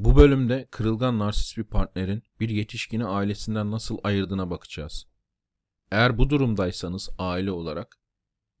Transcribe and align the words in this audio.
Bu 0.00 0.16
bölümde 0.16 0.68
kırılgan 0.70 1.18
narsist 1.18 1.56
bir 1.56 1.64
partnerin 1.64 2.22
bir 2.40 2.48
yetişkini 2.48 3.04
ailesinden 3.04 3.70
nasıl 3.70 3.98
ayırdığına 4.04 4.50
bakacağız. 4.50 5.06
Eğer 5.90 6.18
bu 6.18 6.30
durumdaysanız 6.30 7.08
aile 7.18 7.50
olarak 7.50 7.98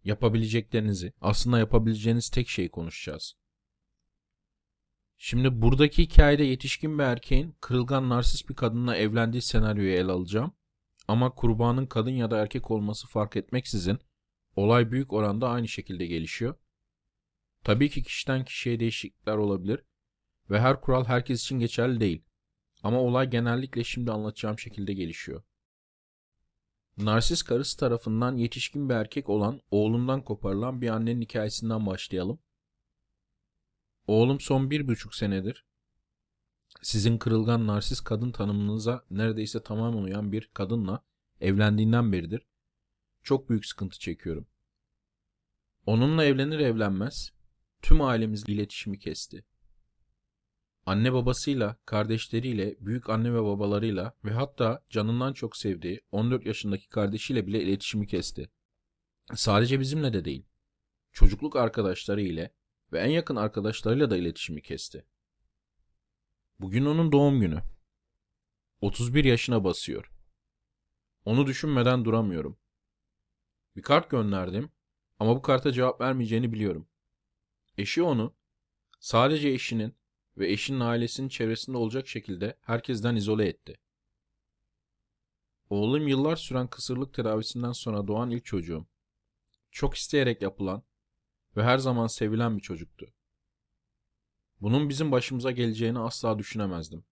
yapabileceklerinizi, 0.04 1.12
aslında 1.20 1.58
yapabileceğiniz 1.58 2.30
tek 2.30 2.48
şeyi 2.48 2.70
konuşacağız. 2.70 3.34
Şimdi 5.16 5.62
buradaki 5.62 6.02
hikayede 6.02 6.44
yetişkin 6.44 6.98
bir 6.98 7.04
erkeğin 7.04 7.56
kırılgan 7.60 8.08
narsist 8.08 8.48
bir 8.48 8.54
kadınla 8.54 8.96
evlendiği 8.96 9.42
senaryoyu 9.42 9.92
ele 9.92 10.12
alacağım. 10.12 10.52
Ama 11.08 11.34
kurbanın 11.34 11.86
kadın 11.86 12.10
ya 12.10 12.30
da 12.30 12.38
erkek 12.38 12.70
olması 12.70 13.06
fark 13.06 13.36
etmeksizin 13.36 13.98
olay 14.56 14.90
büyük 14.90 15.12
oranda 15.12 15.48
aynı 15.48 15.68
şekilde 15.68 16.06
gelişiyor. 16.06 16.54
Tabii 17.64 17.90
ki 17.90 18.02
kişiden 18.02 18.44
kişiye 18.44 18.80
değişiklikler 18.80 19.36
olabilir 19.36 19.84
ve 20.50 20.60
her 20.60 20.80
kural 20.80 21.04
herkes 21.04 21.42
için 21.42 21.58
geçerli 21.58 22.00
değil. 22.00 22.24
Ama 22.82 23.00
olay 23.00 23.30
genellikle 23.30 23.84
şimdi 23.84 24.12
anlatacağım 24.12 24.58
şekilde 24.58 24.92
gelişiyor. 24.92 25.42
Narsist 26.96 27.44
karısı 27.44 27.76
tarafından 27.76 28.36
yetişkin 28.36 28.88
bir 28.88 28.94
erkek 28.94 29.28
olan 29.28 29.60
oğlundan 29.70 30.24
koparılan 30.24 30.80
bir 30.80 30.88
annenin 30.88 31.20
hikayesinden 31.20 31.86
başlayalım. 31.86 32.38
Oğlum 34.06 34.40
son 34.40 34.70
bir 34.70 34.88
buçuk 34.88 35.14
senedir 35.14 35.64
sizin 36.82 37.18
kırılgan 37.18 37.66
narsist 37.66 38.04
kadın 38.04 38.32
tanımınıza 38.32 39.04
neredeyse 39.10 39.62
tamamen 39.62 40.02
uyan 40.02 40.32
bir 40.32 40.50
kadınla 40.54 41.02
evlendiğinden 41.40 42.12
beridir 42.12 42.46
çok 43.22 43.50
büyük 43.50 43.66
sıkıntı 43.66 43.98
çekiyorum. 43.98 44.46
Onunla 45.86 46.24
evlenir 46.24 46.58
evlenmez 46.58 47.32
tüm 47.82 48.02
ailemiz 48.02 48.44
iletişimi 48.48 48.98
kesti. 48.98 49.44
Anne 50.90 51.12
babasıyla, 51.12 51.76
kardeşleriyle, 51.86 52.76
büyük 52.80 53.10
anne 53.10 53.34
ve 53.34 53.42
babalarıyla 53.42 54.14
ve 54.24 54.30
hatta 54.30 54.84
canından 54.88 55.32
çok 55.32 55.56
sevdiği 55.56 56.00
14 56.10 56.46
yaşındaki 56.46 56.88
kardeşiyle 56.88 57.46
bile 57.46 57.62
iletişimi 57.62 58.06
kesti. 58.06 58.50
Sadece 59.34 59.80
bizimle 59.80 60.12
de 60.12 60.24
değil. 60.24 60.46
Çocukluk 61.12 61.56
arkadaşları 61.56 62.20
ile 62.20 62.54
ve 62.92 62.98
en 63.00 63.10
yakın 63.10 63.36
arkadaşlarıyla 63.36 64.10
da 64.10 64.16
iletişimi 64.16 64.62
kesti. 64.62 65.06
Bugün 66.60 66.84
onun 66.84 67.12
doğum 67.12 67.40
günü. 67.40 67.62
31 68.80 69.24
yaşına 69.24 69.64
basıyor. 69.64 70.12
Onu 71.24 71.46
düşünmeden 71.46 72.04
duramıyorum. 72.04 72.58
Bir 73.76 73.82
kart 73.82 74.10
gönderdim 74.10 74.70
ama 75.18 75.36
bu 75.36 75.42
karta 75.42 75.72
cevap 75.72 76.00
vermeyeceğini 76.00 76.52
biliyorum. 76.52 76.88
Eşi 77.78 78.02
onu 78.02 78.36
sadece 79.00 79.48
eşinin 79.48 79.99
ve 80.40 80.52
eşinin 80.52 80.80
ailesinin 80.80 81.28
çevresinde 81.28 81.76
olacak 81.76 82.08
şekilde 82.08 82.58
herkesten 82.60 83.16
izole 83.16 83.48
etti. 83.48 83.78
Oğlum 85.70 86.08
yıllar 86.08 86.36
süren 86.36 86.68
kısırlık 86.68 87.14
tedavisinden 87.14 87.72
sonra 87.72 88.06
doğan 88.06 88.30
ilk 88.30 88.44
çocuğum. 88.44 88.86
Çok 89.70 89.94
isteyerek 89.94 90.42
yapılan 90.42 90.82
ve 91.56 91.62
her 91.62 91.78
zaman 91.78 92.06
sevilen 92.06 92.56
bir 92.56 92.62
çocuktu. 92.62 93.06
Bunun 94.60 94.88
bizim 94.88 95.12
başımıza 95.12 95.50
geleceğini 95.50 95.98
asla 95.98 96.38
düşünemezdim. 96.38 97.04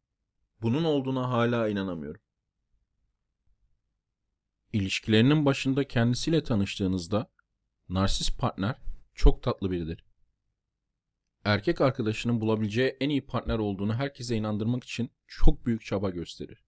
Bunun 0.63 0.85
olduğuna 0.85 1.31
hala 1.31 1.69
inanamıyorum. 1.69 2.21
İlişkilerinin 4.73 5.45
başında 5.47 5.89
kendisiyle 5.89 6.43
tanıştığınızda 6.43 7.31
narsist 7.89 8.39
partner 8.39 8.77
çok 9.15 9.43
tatlı 9.43 9.71
biridir. 9.71 10.08
Erkek 11.49 11.81
arkadaşının 11.81 12.41
bulabileceği 12.41 12.97
en 13.01 13.11
iyi 13.11 13.27
partner 13.27 13.59
olduğunu 13.59 13.95
herkese 13.95 14.37
inandırmak 14.37 14.85
için 14.85 15.11
çok 15.27 15.67
büyük 15.67 15.85
çaba 15.85 16.11
gösterir. 16.11 16.65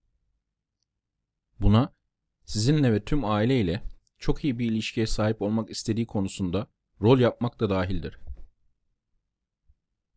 Buna 1.61 1.95
sizinle 2.45 2.93
ve 2.93 3.05
tüm 3.05 3.25
aileyle 3.25 3.83
çok 4.19 4.45
iyi 4.45 4.59
bir 4.59 4.71
ilişkiye 4.71 5.07
sahip 5.07 5.43
olmak 5.43 5.71
istediği 5.71 6.07
konusunda 6.07 6.67
rol 7.01 7.19
yapmak 7.19 7.61
da 7.61 7.71
dahildir. 7.71 8.19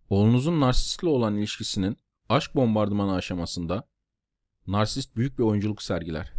Oğlunuzun 0.10 0.62
narsistle 0.62 1.08
olan 1.08 1.38
ilişkisinin 1.38 1.98
aşk 2.30 2.56
bombardımanı 2.56 3.16
aşamasında 3.16 3.90
narsist 4.68 5.16
büyük 5.16 5.40
bir 5.40 5.44
oyunculuk 5.44 5.82
sergiler. 5.82 6.34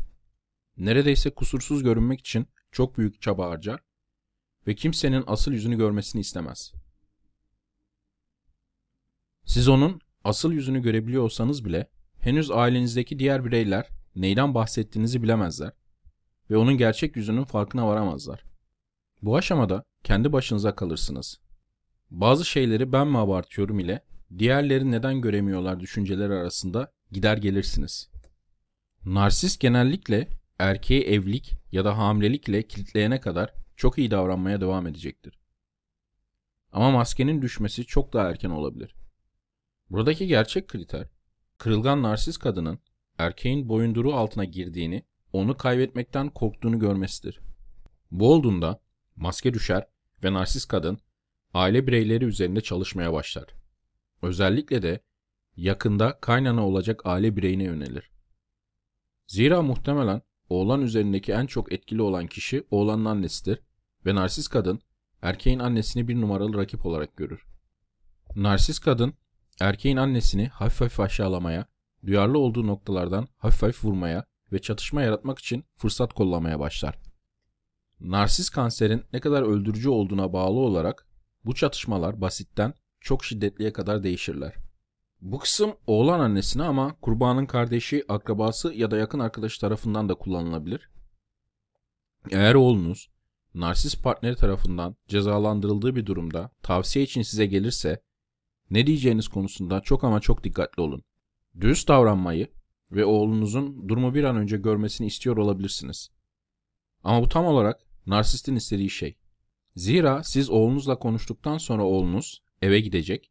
Neredeyse 0.76 1.30
kusursuz 1.30 1.82
görünmek 1.82 2.20
için 2.20 2.46
çok 2.72 2.98
büyük 2.98 3.22
çaba 3.22 3.50
harcar 3.50 3.80
ve 4.66 4.74
kimsenin 4.74 5.24
asıl 5.26 5.52
yüzünü 5.52 5.76
görmesini 5.76 6.20
istemez. 6.20 6.83
Siz 9.44 9.68
onun 9.68 10.00
asıl 10.24 10.52
yüzünü 10.52 10.82
görebiliyor 10.82 11.22
olsanız 11.22 11.64
bile 11.64 11.88
henüz 12.20 12.50
ailenizdeki 12.50 13.18
diğer 13.18 13.44
bireyler 13.44 13.88
neyden 14.16 14.54
bahsettiğinizi 14.54 15.22
bilemezler 15.22 15.72
ve 16.50 16.56
onun 16.56 16.78
gerçek 16.78 17.16
yüzünün 17.16 17.44
farkına 17.44 17.88
varamazlar. 17.88 18.44
Bu 19.22 19.36
aşamada 19.36 19.84
kendi 20.04 20.32
başınıza 20.32 20.74
kalırsınız. 20.74 21.40
Bazı 22.10 22.44
şeyleri 22.44 22.92
ben 22.92 23.06
mi 23.08 23.18
abartıyorum 23.18 23.78
ile 23.78 24.04
diğerleri 24.38 24.90
neden 24.90 25.20
göremiyorlar 25.20 25.80
düşünceleri 25.80 26.32
arasında 26.32 26.92
gider 27.12 27.36
gelirsiniz. 27.36 28.10
Narsist 29.04 29.60
genellikle 29.60 30.28
erkeği 30.58 31.02
evlilik 31.02 31.52
ya 31.72 31.84
da 31.84 31.98
hamilelik 31.98 32.48
ile 32.48 32.62
kilitleyene 32.62 33.20
kadar 33.20 33.54
çok 33.76 33.98
iyi 33.98 34.10
davranmaya 34.10 34.60
devam 34.60 34.86
edecektir. 34.86 35.38
Ama 36.72 36.90
maskenin 36.90 37.42
düşmesi 37.42 37.84
çok 37.84 38.12
daha 38.12 38.30
erken 38.30 38.50
olabilir. 38.50 38.94
Buradaki 39.94 40.26
gerçek 40.26 40.68
kriter, 40.68 41.08
kırılgan 41.58 42.02
narsist 42.02 42.38
kadının 42.38 42.78
erkeğin 43.18 43.68
boyunduruğu 43.68 44.14
altına 44.14 44.44
girdiğini, 44.44 45.02
onu 45.32 45.56
kaybetmekten 45.56 46.28
korktuğunu 46.28 46.78
görmesidir. 46.78 47.40
Bu 48.10 48.32
olduğunda 48.32 48.80
maske 49.16 49.54
düşer 49.54 49.86
ve 50.24 50.32
narsist 50.32 50.68
kadın 50.68 50.98
aile 51.52 51.86
bireyleri 51.86 52.24
üzerinde 52.24 52.60
çalışmaya 52.60 53.12
başlar. 53.12 53.44
Özellikle 54.22 54.82
de 54.82 55.00
yakında 55.56 56.18
kaynana 56.20 56.66
olacak 56.66 57.00
aile 57.04 57.36
bireyine 57.36 57.64
yönelir. 57.64 58.10
Zira 59.26 59.62
muhtemelen 59.62 60.22
oğlan 60.48 60.82
üzerindeki 60.82 61.32
en 61.32 61.46
çok 61.46 61.72
etkili 61.72 62.02
olan 62.02 62.26
kişi 62.26 62.64
oğlanın 62.70 63.04
annesidir 63.04 63.62
ve 64.06 64.14
narsist 64.14 64.48
kadın 64.48 64.80
erkeğin 65.22 65.58
annesini 65.58 66.08
bir 66.08 66.20
numaralı 66.20 66.58
rakip 66.58 66.86
olarak 66.86 67.16
görür. 67.16 67.46
Narsist 68.36 68.80
kadın 68.80 69.14
erkeğin 69.60 69.96
annesini 69.96 70.48
hafif 70.48 70.80
hafif 70.80 71.00
aşağılamaya, 71.00 71.66
duyarlı 72.06 72.38
olduğu 72.38 72.66
noktalardan 72.66 73.28
hafif 73.38 73.62
hafif 73.62 73.84
vurmaya 73.84 74.24
ve 74.52 74.58
çatışma 74.58 75.02
yaratmak 75.02 75.38
için 75.38 75.64
fırsat 75.76 76.12
kollamaya 76.12 76.60
başlar. 76.60 76.98
Narsist 78.00 78.50
kanserin 78.50 79.04
ne 79.12 79.20
kadar 79.20 79.42
öldürücü 79.42 79.88
olduğuna 79.88 80.32
bağlı 80.32 80.58
olarak 80.58 81.06
bu 81.44 81.54
çatışmalar 81.54 82.20
basitten 82.20 82.74
çok 83.00 83.24
şiddetliye 83.24 83.72
kadar 83.72 84.02
değişirler. 84.02 84.54
Bu 85.20 85.38
kısım 85.38 85.74
oğlan 85.86 86.20
annesine 86.20 86.62
ama 86.62 86.96
kurbanın 87.00 87.46
kardeşi, 87.46 88.04
akrabası 88.08 88.74
ya 88.74 88.90
da 88.90 88.96
yakın 88.96 89.18
arkadaşı 89.18 89.60
tarafından 89.60 90.08
da 90.08 90.14
kullanılabilir. 90.14 90.90
Eğer 92.30 92.54
oğlunuz 92.54 93.10
narsist 93.54 94.02
partneri 94.02 94.36
tarafından 94.36 94.96
cezalandırıldığı 95.08 95.96
bir 95.96 96.06
durumda 96.06 96.50
tavsiye 96.62 97.04
için 97.04 97.22
size 97.22 97.46
gelirse 97.46 98.02
ne 98.70 98.86
diyeceğiniz 98.86 99.28
konusunda 99.28 99.80
çok 99.80 100.04
ama 100.04 100.20
çok 100.20 100.44
dikkatli 100.44 100.82
olun. 100.82 101.02
Dürüst 101.60 101.88
davranmayı 101.88 102.48
ve 102.90 103.04
oğlunuzun 103.04 103.88
durumu 103.88 104.14
bir 104.14 104.24
an 104.24 104.36
önce 104.36 104.56
görmesini 104.56 105.06
istiyor 105.06 105.36
olabilirsiniz. 105.36 106.10
Ama 107.04 107.22
bu 107.22 107.28
tam 107.28 107.44
olarak 107.46 107.80
narsistin 108.06 108.56
istediği 108.56 108.90
şey. 108.90 109.16
Zira 109.76 110.22
siz 110.22 110.50
oğlunuzla 110.50 110.98
konuştuktan 110.98 111.58
sonra 111.58 111.84
oğlunuz 111.84 112.42
eve 112.62 112.80
gidecek 112.80 113.30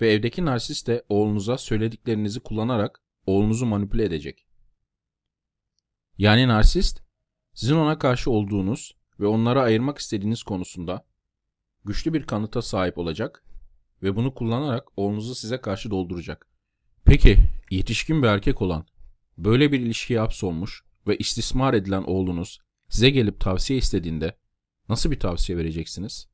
ve 0.00 0.12
evdeki 0.12 0.44
narsist 0.44 0.86
de 0.86 1.04
oğlunuza 1.08 1.58
söylediklerinizi 1.58 2.40
kullanarak 2.40 3.02
oğlunuzu 3.26 3.66
manipüle 3.66 4.04
edecek. 4.04 4.46
Yani 6.18 6.48
narsist 6.48 7.02
sizin 7.54 7.76
ona 7.76 7.98
karşı 7.98 8.30
olduğunuz 8.30 8.96
ve 9.20 9.26
onlara 9.26 9.62
ayırmak 9.62 9.98
istediğiniz 9.98 10.42
konusunda 10.42 11.06
güçlü 11.84 12.14
bir 12.14 12.26
kanıta 12.26 12.62
sahip 12.62 12.98
olacak 12.98 13.44
ve 14.02 14.16
bunu 14.16 14.34
kullanarak 14.34 14.88
oğlunuzu 14.96 15.34
size 15.34 15.60
karşı 15.60 15.90
dolduracak. 15.90 16.46
Peki 17.04 17.38
yetişkin 17.70 18.22
bir 18.22 18.28
erkek 18.28 18.62
olan, 18.62 18.86
böyle 19.38 19.72
bir 19.72 19.80
ilişkiye 19.80 20.20
hapsolmuş 20.20 20.84
ve 21.06 21.16
istismar 21.16 21.74
edilen 21.74 22.02
oğlunuz 22.02 22.60
size 22.88 23.10
gelip 23.10 23.40
tavsiye 23.40 23.78
istediğinde 23.78 24.36
nasıl 24.88 25.10
bir 25.10 25.20
tavsiye 25.20 25.58
vereceksiniz? 25.58 26.28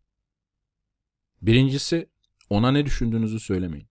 Birincisi 1.43 2.09
ona 2.51 2.71
ne 2.71 2.87
düşündüğünüzü 2.87 3.41
söylemeyin. 3.41 3.89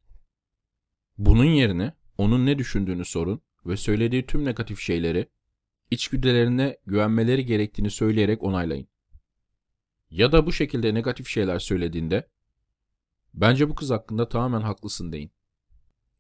Bunun 1.18 1.46
yerine 1.46 1.94
onun 2.18 2.46
ne 2.46 2.58
düşündüğünü 2.58 3.06
sorun 3.06 3.42
ve 3.66 3.78
söylediği 3.78 4.26
tüm 4.26 4.46
negatif 4.46 4.80
şeyleri 4.80 5.30
içgüdülerine 5.92 6.78
güvenmeleri 6.86 7.46
gerektiğini 7.46 7.92
söyleyerek 7.92 8.44
onaylayın. 8.44 8.88
Ya 10.10 10.32
da 10.32 10.46
bu 10.46 10.54
şekilde 10.54 10.94
negatif 10.94 11.28
şeyler 11.28 11.60
söylediğinde 11.60 12.28
bence 13.36 13.70
bu 13.70 13.76
kız 13.76 13.90
hakkında 13.90 14.30
tamamen 14.30 14.62
haklısın 14.62 15.12
deyin. 15.12 15.32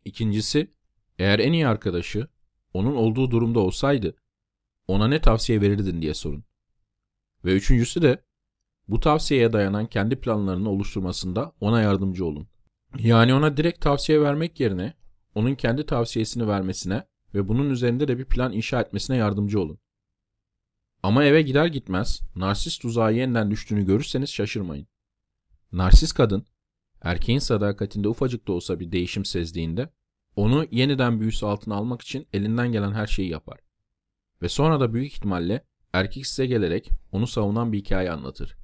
İkincisi, 0.06 0.74
eğer 1.20 1.40
en 1.40 1.54
iyi 1.54 1.68
arkadaşı 1.68 2.28
onun 2.74 2.96
olduğu 2.96 3.32
durumda 3.32 3.60
olsaydı 3.60 4.16
ona 4.88 5.08
ne 5.08 5.22
tavsiye 5.22 5.62
verirdin 5.62 6.02
diye 6.02 6.14
sorun. 6.14 6.44
Ve 7.46 7.54
üçüncüsü 7.54 8.02
de 8.02 8.24
bu 8.88 9.00
tavsiyeye 9.00 9.54
dayanan 9.54 9.86
kendi 9.86 10.20
planlarını 10.20 10.70
oluşturmasında 10.70 11.54
ona 11.60 11.82
yardımcı 11.82 12.26
olun. 12.26 12.48
Yani 13.00 13.34
ona 13.34 13.58
direkt 13.58 13.82
tavsiye 13.82 14.22
vermek 14.22 14.60
yerine 14.60 14.94
onun 15.36 15.56
kendi 15.56 15.86
tavsiyesini 15.86 16.48
vermesine 16.48 17.08
ve 17.34 17.48
bunun 17.48 17.70
üzerinde 17.70 18.08
de 18.08 18.18
bir 18.18 18.26
plan 18.26 18.54
inşa 18.54 18.82
etmesine 18.82 19.18
yardımcı 19.18 19.60
olun. 19.60 19.80
Ama 21.04 21.24
eve 21.24 21.42
gider 21.42 21.66
gitmez 21.66 22.22
narsist 22.36 22.82
tuzağa 22.82 23.10
yeniden 23.10 23.52
düştüğünü 23.52 23.86
görürseniz 23.86 24.30
şaşırmayın. 24.30 24.88
Narsist 25.72 26.14
kadın 26.14 26.46
erkeğin 27.06 27.40
sadakatinde 27.40 28.08
ufacık 28.08 28.48
da 28.48 28.54
olsa 28.54 28.80
bir 28.80 28.92
değişim 28.92 29.26
sezdiğinde 29.26 29.90
onu 30.36 30.66
yeniden 30.72 31.20
büyüsü 31.20 31.46
altına 31.46 31.76
almak 31.76 32.02
için 32.02 32.28
elinden 32.34 32.72
gelen 32.72 32.92
her 32.92 33.08
şeyi 33.08 33.30
yapar. 33.30 33.60
Ve 34.42 34.50
sonra 34.50 34.80
da 34.80 34.94
büyük 34.94 35.14
ihtimalle 35.14 35.66
erkek 35.94 36.28
size 36.28 36.46
gelerek 36.46 36.90
onu 37.12 37.28
savunan 37.28 37.74
bir 37.74 37.78
hikaye 37.78 38.12
anlatır. 38.12 38.58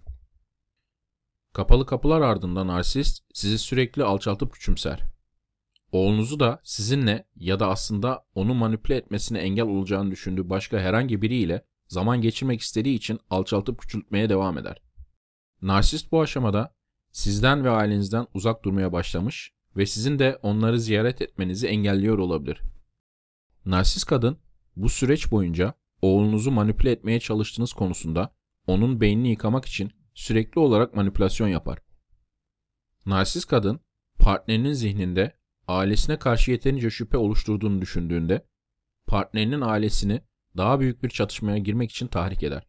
Kapalı 1.54 1.86
kapılar 1.86 2.22
ardında 2.22 2.68
narsist 2.68 3.24
sizi 3.34 3.58
sürekli 3.58 4.04
alçaltıp 4.04 4.54
küçümser. 4.54 5.04
Oğlunuzu 5.92 6.40
da 6.40 6.62
sizinle 6.64 7.28
ya 7.36 7.60
da 7.60 7.70
aslında 7.70 8.26
onu 8.36 8.54
manipüle 8.54 8.96
etmesine 8.96 9.40
engel 9.40 9.66
olacağını 9.66 10.12
düşündüğü 10.12 10.50
başka 10.50 10.80
herhangi 10.80 11.22
biriyle 11.22 11.66
zaman 11.88 12.22
geçirmek 12.22 12.62
istediği 12.62 12.96
için 12.96 13.20
alçaltıp 13.30 13.80
küçültmeye 13.80 14.30
devam 14.30 14.58
eder. 14.58 14.82
Narsist 15.62 16.12
bu 16.12 16.22
aşamada 16.22 16.76
sizden 17.12 17.63
ve 17.63 17.69
ailenizden 17.69 18.28
uzak 18.34 18.66
durmaya 18.66 18.94
başlamış 18.94 19.54
ve 19.75 19.86
sizin 19.86 20.19
de 20.19 20.40
onları 20.42 20.80
ziyaret 20.80 21.22
etmenizi 21.22 21.68
engelliyor 21.68 22.18
olabilir. 22.18 22.62
Narsist 23.66 24.06
kadın 24.06 24.38
bu 24.75 24.90
süreç 24.90 25.31
boyunca 25.31 25.74
oğlunuzu 26.02 26.52
manipüle 26.52 26.92
etmeye 26.92 27.19
çalıştığınız 27.19 27.74
konusunda 27.74 28.36
onun 28.68 29.02
beynini 29.02 29.30
yıkamak 29.30 29.66
için 29.66 29.92
sürekli 30.13 30.60
olarak 30.60 30.96
manipülasyon 30.96 31.48
yapar. 31.48 31.80
Narsist 33.06 33.48
kadın 33.48 33.80
partnerinin 34.19 34.74
zihninde 34.74 35.38
ailesine 35.68 36.19
karşı 36.19 36.52
yeterince 36.52 36.90
şüphe 36.90 37.18
oluşturduğunu 37.18 37.81
düşündüğünde 37.81 38.46
partnerinin 39.07 39.62
ailesini 39.62 40.22
daha 40.57 40.80
büyük 40.80 41.04
bir 41.04 41.10
çatışmaya 41.10 41.57
girmek 41.57 41.92
için 41.92 42.07
tahrik 42.07 42.44
eder. 42.44 42.68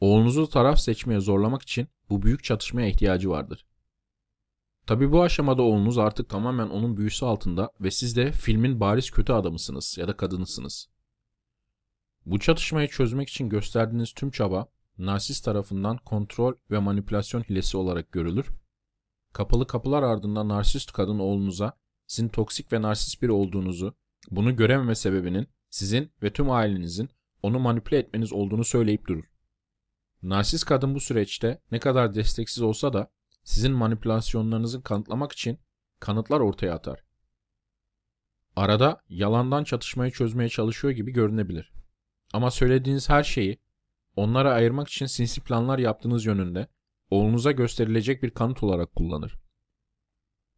Oğlunuzu 0.00 0.48
taraf 0.48 0.78
seçmeye 0.78 1.20
zorlamak 1.20 1.62
için 1.62 1.88
bu 2.10 2.22
büyük 2.22 2.44
çatışmaya 2.44 2.88
ihtiyacı 2.88 3.30
vardır. 3.30 3.66
Tabi 4.86 5.12
bu 5.12 5.22
aşamada 5.22 5.62
oğlunuz 5.62 5.98
artık 5.98 6.28
tamamen 6.28 6.68
onun 6.68 6.96
büyüsü 6.96 7.24
altında 7.24 7.72
ve 7.80 7.90
siz 7.90 8.16
de 8.16 8.32
filmin 8.32 8.80
bariz 8.80 9.10
kötü 9.10 9.32
adamısınız 9.32 9.98
ya 9.98 10.08
da 10.08 10.16
kadınısınız. 10.16 10.88
Bu 12.26 12.38
çatışmayı 12.38 12.88
çözmek 12.88 13.28
için 13.28 13.48
gösterdiğiniz 13.48 14.12
tüm 14.12 14.30
çaba 14.30 14.68
narsist 14.98 15.44
tarafından 15.44 15.96
kontrol 15.96 16.54
ve 16.70 16.78
manipülasyon 16.78 17.42
hilesi 17.42 17.76
olarak 17.76 18.12
görülür. 18.12 18.46
Kapalı 19.32 19.66
kapılar 19.66 20.02
ardında 20.02 20.48
narsist 20.48 20.92
kadın 20.92 21.18
oğlunuza 21.18 21.72
sizin 22.06 22.28
toksik 22.28 22.72
ve 22.72 22.82
narsist 22.82 23.22
biri 23.22 23.32
olduğunuzu, 23.32 23.94
bunu 24.30 24.56
görememe 24.56 24.94
sebebinin 24.94 25.48
sizin 25.70 26.12
ve 26.22 26.32
tüm 26.32 26.50
ailenizin 26.50 27.08
onu 27.42 27.58
manipüle 27.58 27.98
etmeniz 27.98 28.32
olduğunu 28.32 28.64
söyleyip 28.64 29.06
durur. 29.06 29.24
Narsist 30.22 30.64
kadın 30.64 30.94
bu 30.94 31.00
süreçte 31.00 31.62
ne 31.72 31.78
kadar 31.78 32.14
desteksiz 32.14 32.62
olsa 32.62 32.92
da 32.92 33.10
sizin 33.44 33.72
manipülasyonlarınızı 33.72 34.82
kanıtlamak 34.82 35.32
için 35.32 35.58
kanıtlar 36.00 36.40
ortaya 36.40 36.74
atar. 36.74 37.04
Arada 38.56 39.00
yalandan 39.08 39.64
çatışmayı 39.64 40.12
çözmeye 40.12 40.48
çalışıyor 40.48 40.94
gibi 40.94 41.12
görünebilir. 41.12 41.72
Ama 42.32 42.50
söylediğiniz 42.50 43.08
her 43.08 43.24
şeyi 43.24 43.58
onlara 44.16 44.52
ayırmak 44.52 44.88
için 44.88 45.06
sinsi 45.06 45.40
planlar 45.40 45.78
yaptığınız 45.78 46.26
yönünde 46.26 46.68
oğlunuza 47.10 47.52
gösterilecek 47.52 48.22
bir 48.22 48.30
kanıt 48.30 48.62
olarak 48.62 48.94
kullanır. 48.94 49.34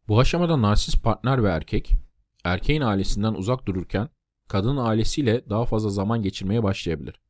Bu 0.07 0.19
aşamada 0.19 0.61
narsist 0.61 1.03
partner 1.03 1.43
ve 1.43 1.49
erkek, 1.49 1.93
erkeğin 2.43 2.81
ailesinden 2.81 3.33
uzak 3.33 3.65
dururken 3.65 4.09
kadın 4.47 4.77
ailesiyle 4.77 5.49
daha 5.49 5.65
fazla 5.65 5.89
zaman 5.89 6.21
geçirmeye 6.21 6.63
başlayabilir. 6.63 7.21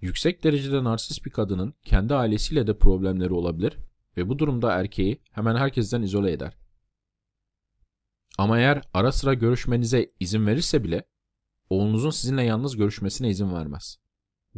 Yüksek 0.00 0.44
derecede 0.44 0.84
narsist 0.84 1.24
bir 1.24 1.30
kadının 1.30 1.74
kendi 1.84 2.14
ailesiyle 2.14 2.66
de 2.66 2.78
problemleri 2.78 3.32
olabilir 3.32 3.78
ve 4.16 4.28
bu 4.28 4.38
durumda 4.38 4.72
erkeği 4.72 5.22
hemen 5.32 5.56
herkesten 5.56 6.02
izole 6.02 6.32
eder. 6.32 6.56
Ama 8.38 8.58
eğer 8.58 8.82
ara 8.94 9.12
sıra 9.12 9.34
görüşmenize 9.34 10.12
izin 10.20 10.46
verirse 10.46 10.84
bile 10.84 11.04
oğlunuzun 11.70 12.10
sizinle 12.10 12.42
yalnız 12.42 12.76
görüşmesine 12.76 13.28
izin 13.28 13.54
vermez. 13.54 13.98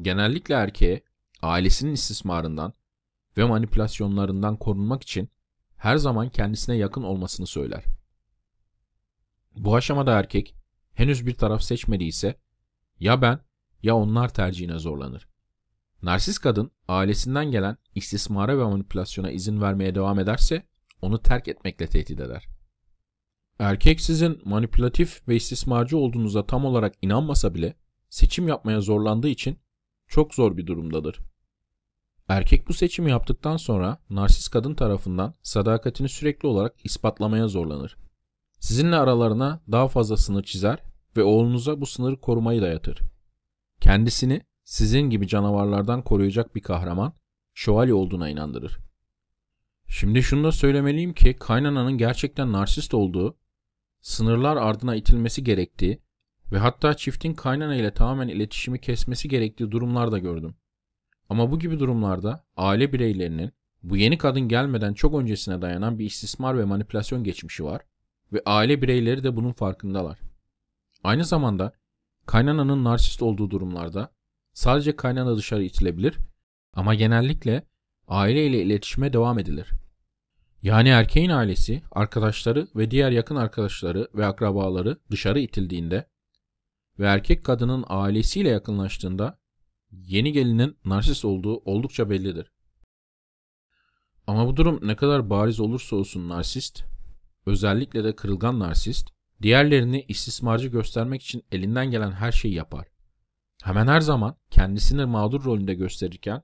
Genellikle 0.03 0.55
erkeğe 0.55 1.03
ailesinin 1.43 1.93
istismarından 1.93 2.73
ve 3.37 3.45
manipülasyonlarından 3.45 4.57
korunmak 4.57 5.03
için 5.03 5.31
her 5.77 5.97
zaman 5.97 6.29
kendisine 6.29 6.77
yakın 6.77 7.03
olmasını 7.03 7.47
söyler. 7.47 7.85
Bu 9.57 9.77
aşamada 9.77 10.19
erkek 10.19 10.55
henüz 10.93 11.27
bir 11.27 11.35
taraf 11.35 11.63
seçmediyse 11.63 12.41
ya 13.01 13.23
ben 13.23 13.41
ya 13.83 13.97
onlar 13.97 14.29
tercihine 14.29 14.79
zorlanır. 14.79 15.29
Narsist 16.03 16.41
kadın 16.41 16.71
ailesinden 16.89 17.51
gelen 17.51 17.77
istismara 17.95 18.59
ve 18.59 18.65
manipülasyona 18.65 19.31
izin 19.31 19.61
vermeye 19.61 19.95
devam 19.95 20.19
ederse 20.19 20.63
onu 21.03 21.23
terk 21.23 21.49
etmekle 21.49 21.87
tehdit 21.87 22.21
eder. 22.21 22.49
Erkek 23.59 24.01
sizin 24.01 24.41
manipülatif 24.45 25.29
ve 25.29 25.37
istismarcı 25.37 25.99
olduğunuza 25.99 26.47
tam 26.47 26.65
olarak 26.65 26.95
inanmasa 27.03 27.55
bile 27.55 27.75
seçim 28.11 28.49
yapmaya 28.49 28.81
zorlandığı 28.81 29.29
için 29.29 29.59
çok 30.07 30.35
zor 30.35 30.57
bir 30.57 30.67
durumdadır. 30.67 31.19
Erkek 32.29 32.69
bu 32.69 32.73
seçimi 32.73 33.11
yaptıktan 33.11 33.57
sonra 33.57 33.99
narsist 34.11 34.51
kadın 34.51 34.75
tarafından 34.75 35.35
sadakatini 35.43 36.09
sürekli 36.09 36.49
olarak 36.49 36.75
ispatlamaya 36.85 37.49
zorlanır. 37.49 37.97
Sizinle 38.61 38.97
aralarına 38.97 39.61
daha 39.73 39.89
fazla 39.89 40.17
sınır 40.17 40.43
çizer 40.43 40.79
ve 41.17 41.23
oğlunuza 41.23 41.81
bu 41.81 41.87
sınırı 41.87 42.21
korumayı 42.21 42.63
dayatır. 42.63 42.99
Kendisini 43.89 44.41
sizin 44.65 45.01
gibi 45.01 45.29
canavarlardan 45.29 46.03
koruyacak 46.03 46.55
bir 46.55 46.61
kahraman, 46.61 47.13
şövalye 47.55 47.95
olduğuna 47.95 48.29
inandırır. 48.29 48.79
Şimdi 49.87 50.23
şunu 50.23 50.45
da 50.45 50.53
söylemeliyim 50.53 51.13
ki 51.13 51.37
kaynananın 51.41 51.99
gerçekten 51.99 52.53
narsist 52.53 52.95
olduğu, 52.95 53.37
sınırlar 54.01 54.57
ardına 54.57 54.95
itilmesi 54.95 55.45
gerektiği 55.45 56.03
ve 56.53 56.59
hatta 56.59 56.95
çiftin 56.95 57.35
kaynana 57.35 57.77
ile 57.77 57.95
tamamen 57.95 58.29
iletişimi 58.29 58.81
kesmesi 58.81 59.29
gerektiği 59.29 59.71
durumlar 59.71 60.13
da 60.13 60.19
gördüm. 60.19 60.55
Ama 61.29 61.51
bu 61.51 61.59
gibi 61.59 61.79
durumlarda 61.79 62.45
aile 62.57 62.93
bireylerinin 62.93 63.53
bu 63.83 63.97
yeni 63.97 64.19
kadın 64.19 64.49
gelmeden 64.49 64.95
çok 64.95 65.15
öncesine 65.15 65.63
dayanan 65.63 65.99
bir 65.99 66.07
istismar 66.07 66.59
ve 66.59 66.65
manipülasyon 66.65 67.25
geçmişi 67.25 67.65
var 67.65 67.83
ve 68.33 68.43
aile 68.47 68.83
bireyleri 68.83 69.25
de 69.25 69.37
bunun 69.37 69.53
farkındalar. 69.53 70.19
Aynı 71.05 71.25
zamanda 71.25 71.73
kaynananın 72.29 72.85
narsist 72.85 73.23
olduğu 73.23 73.51
durumlarda 73.51 74.13
sadece 74.53 74.97
kaynana 74.97 75.37
dışarı 75.37 75.65
itilebilir 75.65 76.19
ama 76.73 76.95
genellikle 76.95 77.67
aile 78.09 78.47
ile 78.47 78.63
iletişime 78.63 79.13
devam 79.13 79.39
edilir. 79.39 79.71
Yani 80.63 80.89
erkeğin 80.89 81.31
ailesi, 81.31 81.83
arkadaşları 81.91 82.69
ve 82.77 82.91
diğer 82.91 83.11
yakın 83.11 83.37
arkadaşları 83.37 84.09
ve 84.15 84.27
akrabaları 84.27 84.99
dışarı 85.11 85.41
itildiğinde 85.41 86.09
ve 86.99 87.07
erkek 87.07 87.45
kadının 87.45 87.85
ailesiyle 87.89 88.49
yakınlaştığında 88.49 89.39
yeni 89.91 90.33
gelinin 90.33 90.77
narsist 90.85 91.25
olduğu 91.25 91.57
oldukça 91.57 92.11
bellidir. 92.11 92.53
Ama 94.27 94.47
bu 94.47 94.57
durum 94.57 94.81
ne 94.83 94.97
kadar 94.97 95.31
bariz 95.31 95.61
olursa 95.61 95.97
olsun 95.97 96.29
narsist, 96.29 96.85
özellikle 97.47 98.05
de 98.05 98.17
kırılgan 98.17 98.59
narsist, 98.59 99.18
diğerlerini 99.43 100.05
istismarcı 100.09 100.69
göstermek 100.69 101.23
için 101.23 101.45
elinden 101.53 101.91
gelen 101.91 102.13
her 102.13 102.33
şeyi 102.33 102.55
yapar. 102.55 102.87
Hemen 103.63 103.87
her 103.87 104.01
zaman 104.01 104.37
kendisini 104.51 105.05
mağdur 105.05 105.45
rolünde 105.45 105.75
gösterirken 105.75 106.43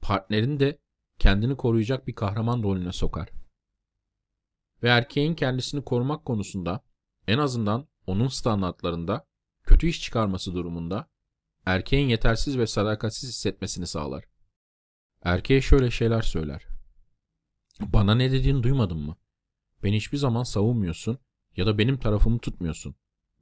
partnerini 0.00 0.60
de 0.60 0.78
kendini 1.18 1.56
koruyacak 1.56 2.06
bir 2.06 2.14
kahraman 2.14 2.62
rolüne 2.62 2.92
sokar. 2.92 3.28
Ve 4.82 4.88
erkeğin 4.88 5.34
kendisini 5.34 5.84
korumak 5.84 6.24
konusunda 6.24 6.84
en 7.26 7.38
azından 7.38 7.88
onun 8.06 8.28
standartlarında 8.28 9.26
kötü 9.62 9.86
iş 9.86 10.02
çıkarması 10.02 10.54
durumunda 10.54 11.08
erkeğin 11.66 12.08
yetersiz 12.08 12.58
ve 12.58 12.66
sadakatsiz 12.66 13.30
hissetmesini 13.30 13.86
sağlar. 13.86 14.24
Erkeğe 15.22 15.60
şöyle 15.60 15.90
şeyler 15.90 16.22
söyler. 16.22 16.66
Bana 17.80 18.14
ne 18.14 18.32
dediğini 18.32 18.62
duymadın 18.62 18.98
mı? 18.98 19.16
Beni 19.82 19.96
hiçbir 19.96 20.18
zaman 20.18 20.42
savunmuyorsun 20.42 21.18
ya 21.56 21.66
da 21.66 21.78
benim 21.78 21.98
tarafımı 21.98 22.38
tutmuyorsun. 22.38 22.94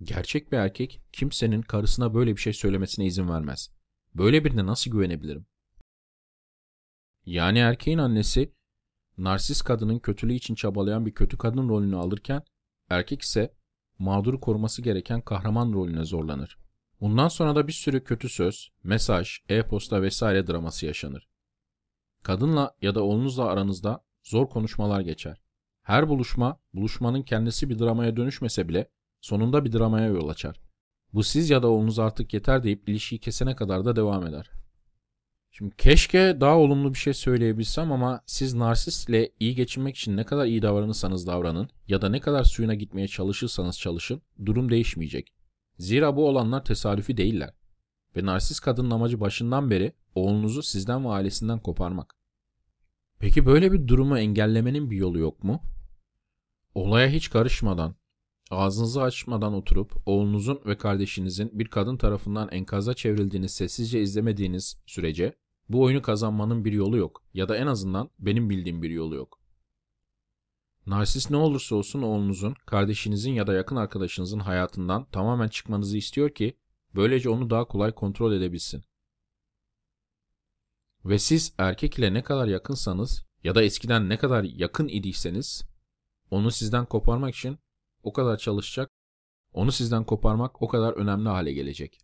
Gerçek 0.02 0.52
bir 0.52 0.56
erkek 0.56 1.00
kimsenin 1.12 1.62
karısına 1.62 2.14
böyle 2.14 2.36
bir 2.36 2.40
şey 2.40 2.52
söylemesine 2.52 3.06
izin 3.06 3.28
vermez. 3.28 3.70
Böyle 4.14 4.44
birine 4.44 4.66
nasıl 4.66 4.90
güvenebilirim? 4.90 5.46
Yani 7.26 7.58
erkeğin 7.58 7.98
annesi 7.98 8.54
narsist 9.18 9.64
kadının 9.64 9.98
kötülüğü 9.98 10.34
için 10.34 10.54
çabalayan 10.54 11.06
bir 11.06 11.14
kötü 11.14 11.38
kadın 11.38 11.68
rolünü 11.68 11.96
alırken 11.96 12.42
erkek 12.90 13.22
ise 13.22 13.54
mağduru 13.98 14.40
koruması 14.40 14.82
gereken 14.82 15.20
kahraman 15.20 15.72
rolüne 15.72 16.04
zorlanır. 16.04 16.58
Bundan 17.00 17.28
sonra 17.28 17.56
da 17.56 17.68
bir 17.68 17.72
sürü 17.72 18.04
kötü 18.04 18.28
söz, 18.28 18.70
mesaj, 18.84 19.38
e-posta 19.48 20.02
vesaire 20.02 20.46
draması 20.46 20.86
yaşanır. 20.86 21.28
Kadınla 22.22 22.76
ya 22.82 22.94
da 22.94 23.02
oğlunuzla 23.02 23.44
aranızda 23.44 24.04
zor 24.22 24.48
konuşmalar 24.48 25.00
geçer. 25.00 25.41
Her 25.82 26.08
buluşma, 26.08 26.58
buluşmanın 26.74 27.22
kendisi 27.22 27.70
bir 27.70 27.78
dramaya 27.78 28.16
dönüşmese 28.16 28.68
bile 28.68 28.88
sonunda 29.20 29.64
bir 29.64 29.72
dramaya 29.72 30.06
yol 30.06 30.28
açar. 30.28 30.60
Bu 31.12 31.22
siz 31.22 31.50
ya 31.50 31.62
da 31.62 31.68
oğlunuz 31.68 31.98
artık 31.98 32.34
yeter 32.34 32.62
deyip 32.62 32.88
ilişkiyi 32.88 33.18
kesene 33.18 33.56
kadar 33.56 33.84
da 33.84 33.96
devam 33.96 34.26
eder. 34.26 34.50
Şimdi 35.50 35.76
keşke 35.76 36.36
daha 36.40 36.58
olumlu 36.58 36.94
bir 36.94 36.98
şey 36.98 37.14
söyleyebilsem 37.14 37.92
ama 37.92 38.20
siz 38.26 38.54
narsist 38.54 39.08
ile 39.08 39.32
iyi 39.40 39.54
geçinmek 39.54 39.96
için 39.96 40.16
ne 40.16 40.24
kadar 40.24 40.46
iyi 40.46 40.62
davranırsanız 40.62 41.26
davranın 41.26 41.68
ya 41.88 42.02
da 42.02 42.08
ne 42.08 42.20
kadar 42.20 42.44
suyuna 42.44 42.74
gitmeye 42.74 43.08
çalışırsanız 43.08 43.78
çalışın 43.78 44.22
durum 44.46 44.70
değişmeyecek. 44.70 45.32
Zira 45.78 46.16
bu 46.16 46.28
olanlar 46.28 46.64
tesadüfi 46.64 47.16
değiller. 47.16 47.54
Ve 48.16 48.26
narsist 48.26 48.60
kadının 48.60 48.90
amacı 48.90 49.20
başından 49.20 49.70
beri 49.70 49.92
oğlunuzu 50.14 50.62
sizden 50.62 51.04
ve 51.04 51.08
ailesinden 51.08 51.58
koparmak. 51.58 52.21
Peki 53.22 53.46
böyle 53.46 53.72
bir 53.72 53.88
durumu 53.88 54.18
engellemenin 54.18 54.90
bir 54.90 54.96
yolu 54.96 55.18
yok 55.18 55.44
mu? 55.44 55.62
Olaya 56.74 57.08
hiç 57.08 57.30
karışmadan, 57.30 57.94
ağzınızı 58.50 59.02
açmadan 59.02 59.54
oturup 59.54 59.92
oğlunuzun 60.06 60.60
ve 60.66 60.78
kardeşinizin 60.78 61.50
bir 61.58 61.68
kadın 61.68 61.96
tarafından 61.96 62.48
enkaza 62.48 62.94
çevrildiğini 62.94 63.48
sessizce 63.48 64.02
izlemediğiniz 64.02 64.76
sürece 64.86 65.36
bu 65.68 65.82
oyunu 65.82 66.02
kazanmanın 66.02 66.64
bir 66.64 66.72
yolu 66.72 66.96
yok 66.96 67.22
ya 67.34 67.48
da 67.48 67.56
en 67.56 67.66
azından 67.66 68.10
benim 68.18 68.50
bildiğim 68.50 68.82
bir 68.82 68.90
yolu 68.90 69.14
yok. 69.14 69.40
Narsist 70.86 71.30
ne 71.30 71.36
olursa 71.36 71.76
olsun 71.76 72.02
oğlunuzun, 72.02 72.54
kardeşinizin 72.66 73.32
ya 73.32 73.46
da 73.46 73.54
yakın 73.54 73.76
arkadaşınızın 73.76 74.40
hayatından 74.40 75.04
tamamen 75.04 75.48
çıkmanızı 75.48 75.98
istiyor 75.98 76.30
ki 76.30 76.56
böylece 76.94 77.28
onu 77.30 77.50
daha 77.50 77.64
kolay 77.64 77.92
kontrol 77.92 78.32
edebilsin. 78.32 78.84
Ve 81.04 81.18
siz 81.18 81.54
erkek 81.58 81.98
ile 81.98 82.14
ne 82.14 82.22
kadar 82.22 82.46
yakınsanız 82.46 83.24
ya 83.44 83.54
da 83.54 83.62
eskiden 83.62 84.08
ne 84.08 84.18
kadar 84.18 84.42
yakın 84.44 84.88
idiyseniz 84.88 85.62
onu 86.30 86.50
sizden 86.50 86.86
koparmak 86.86 87.34
için 87.34 87.58
o 88.02 88.12
kadar 88.12 88.36
çalışacak, 88.36 88.90
onu 89.52 89.72
sizden 89.72 90.04
koparmak 90.04 90.62
o 90.62 90.68
kadar 90.68 90.92
önemli 90.92 91.28
hale 91.28 91.52
gelecek. 91.52 91.98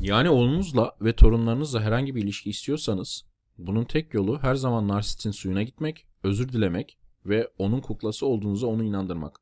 Yani 0.00 0.30
oğlunuzla 0.30 0.96
ve 1.00 1.16
torunlarınızla 1.16 1.80
herhangi 1.80 2.14
bir 2.14 2.22
ilişki 2.22 2.50
istiyorsanız 2.50 3.24
bunun 3.58 3.84
tek 3.84 4.14
yolu 4.14 4.38
her 4.42 4.54
zaman 4.54 4.88
narsistin 4.88 5.30
suyuna 5.30 5.62
gitmek, 5.62 6.06
özür 6.22 6.52
dilemek 6.52 6.98
ve 7.26 7.50
onun 7.58 7.80
kuklası 7.80 8.26
olduğunuza 8.26 8.66
onu 8.66 8.84
inandırmak. 8.84 9.40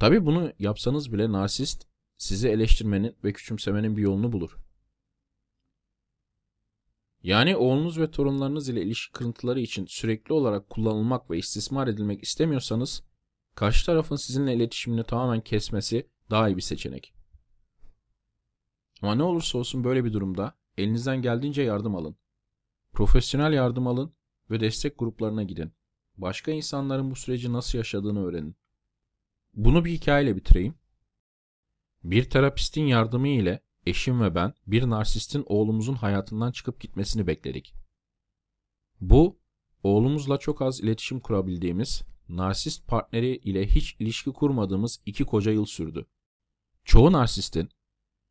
Tabi 0.00 0.26
bunu 0.26 0.52
yapsanız 0.58 1.12
bile 1.12 1.32
narsist 1.32 1.86
sizi 2.16 2.48
eleştirmenin 2.48 3.16
ve 3.24 3.32
küçümsemenin 3.32 3.96
bir 3.96 4.02
yolunu 4.02 4.32
bulur. 4.32 4.63
Yani 7.24 7.56
oğlunuz 7.56 7.98
ve 7.98 8.10
torunlarınız 8.10 8.68
ile 8.68 8.82
ilişki 8.82 9.12
kırıntıları 9.12 9.60
için 9.60 9.86
sürekli 9.86 10.32
olarak 10.32 10.70
kullanılmak 10.70 11.30
ve 11.30 11.38
istismar 11.38 11.88
edilmek 11.88 12.22
istemiyorsanız 12.22 13.02
karşı 13.54 13.86
tarafın 13.86 14.16
sizinle 14.16 14.54
iletişimini 14.54 15.04
tamamen 15.04 15.40
kesmesi 15.40 16.08
daha 16.30 16.48
iyi 16.48 16.56
bir 16.56 16.62
seçenek. 16.62 17.14
Ama 19.02 19.14
ne 19.14 19.22
olursa 19.22 19.58
olsun 19.58 19.84
böyle 19.84 20.04
bir 20.04 20.12
durumda 20.12 20.54
elinizden 20.78 21.22
geldiğince 21.22 21.62
yardım 21.62 21.96
alın. 21.96 22.16
Profesyonel 22.92 23.52
yardım 23.52 23.86
alın 23.86 24.14
ve 24.50 24.60
destek 24.60 24.98
gruplarına 24.98 25.42
gidin. 25.42 25.72
Başka 26.16 26.52
insanların 26.52 27.10
bu 27.10 27.16
süreci 27.16 27.52
nasıl 27.52 27.78
yaşadığını 27.78 28.26
öğrenin. 28.26 28.56
Bunu 29.54 29.84
bir 29.84 29.92
hikayeyle 29.92 30.36
bitireyim. 30.36 30.74
Bir 32.02 32.30
terapistin 32.30 32.86
yardımı 32.86 33.28
ile 33.28 33.63
eşim 33.86 34.20
ve 34.20 34.34
ben 34.34 34.54
bir 34.66 34.90
narsistin 34.90 35.44
oğlumuzun 35.46 35.94
hayatından 35.94 36.52
çıkıp 36.52 36.80
gitmesini 36.80 37.26
bekledik. 37.26 37.74
Bu, 39.00 39.38
oğlumuzla 39.82 40.38
çok 40.38 40.62
az 40.62 40.80
iletişim 40.80 41.20
kurabildiğimiz, 41.20 42.02
narsist 42.28 42.86
partneri 42.86 43.36
ile 43.36 43.66
hiç 43.66 43.96
ilişki 43.98 44.32
kurmadığımız 44.32 45.00
iki 45.06 45.24
koca 45.24 45.52
yıl 45.52 45.64
sürdü. 45.64 46.06
Çoğu 46.84 47.12
narsistin, 47.12 47.68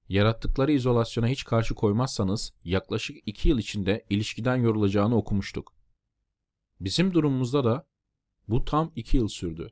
yarattıkları 0.09 0.71
izolasyona 0.71 1.27
hiç 1.27 1.43
karşı 1.43 1.75
koymazsanız 1.75 2.53
yaklaşık 2.63 3.17
iki 3.25 3.49
yıl 3.49 3.57
içinde 3.57 4.05
ilişkiden 4.09 4.55
yorulacağını 4.55 5.15
okumuştuk. 5.15 5.73
Bizim 6.79 7.13
durumumuzda 7.13 7.63
da 7.63 7.87
bu 8.47 8.65
tam 8.65 8.91
iki 8.95 9.17
yıl 9.17 9.27
sürdü. 9.27 9.71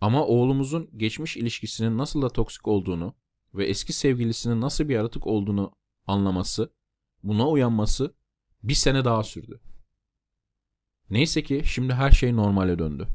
Ama 0.00 0.26
oğlumuzun 0.26 0.90
geçmiş 0.96 1.36
ilişkisinin 1.36 1.98
nasıl 1.98 2.22
da 2.22 2.28
toksik 2.28 2.68
olduğunu 2.68 3.14
ve 3.54 3.66
eski 3.66 3.92
sevgilisinin 3.92 4.60
nasıl 4.60 4.88
bir 4.88 4.94
yaratık 4.94 5.26
olduğunu 5.26 5.72
anlaması, 6.06 6.72
buna 7.22 7.48
uyanması 7.48 8.14
bir 8.62 8.74
sene 8.74 9.04
daha 9.04 9.22
sürdü. 9.22 9.60
Neyse 11.10 11.42
ki 11.42 11.62
şimdi 11.64 11.92
her 11.94 12.10
şey 12.10 12.36
normale 12.36 12.78
döndü. 12.78 13.08